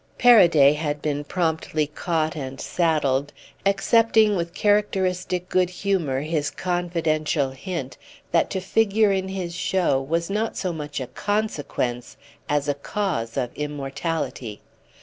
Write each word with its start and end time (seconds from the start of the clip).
Paraday 0.17 0.73
had 0.73 0.99
been 0.99 1.23
promptly 1.23 1.85
caught 1.85 2.35
and 2.35 2.59
saddled, 2.59 3.31
accepting 3.67 4.35
with 4.35 4.55
characteristic 4.55 5.47
good 5.47 5.69
humour 5.69 6.21
his 6.21 6.49
confidential 6.49 7.51
hint 7.51 7.97
that 8.31 8.49
to 8.49 8.59
figure 8.59 9.11
in 9.11 9.27
his 9.27 9.53
show 9.53 10.01
was 10.01 10.27
not 10.27 10.57
so 10.57 10.73
much 10.73 10.99
a 10.99 11.05
consequence 11.05 12.17
as 12.49 12.67
a 12.67 12.73
cause 12.73 13.37
of 13.37 13.51
immortality. 13.53 14.59